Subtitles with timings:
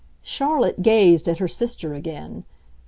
[0.23, 2.43] Charlotte gazed at her sister again.